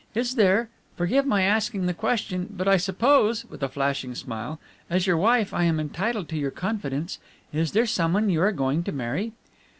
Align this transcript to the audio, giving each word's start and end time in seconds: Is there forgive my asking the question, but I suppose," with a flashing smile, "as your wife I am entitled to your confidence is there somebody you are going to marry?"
Is 0.15 0.33
there 0.33 0.67
forgive 0.95 1.27
my 1.27 1.43
asking 1.43 1.85
the 1.85 1.93
question, 1.93 2.47
but 2.57 2.67
I 2.67 2.75
suppose," 2.77 3.45
with 3.45 3.61
a 3.61 3.69
flashing 3.69 4.15
smile, 4.15 4.59
"as 4.89 5.05
your 5.05 5.17
wife 5.17 5.53
I 5.53 5.65
am 5.65 5.79
entitled 5.79 6.27
to 6.29 6.37
your 6.39 6.49
confidence 6.49 7.19
is 7.53 7.73
there 7.73 7.85
somebody 7.85 8.33
you 8.33 8.41
are 8.41 8.51
going 8.51 8.81
to 8.85 8.91
marry?" 8.91 9.33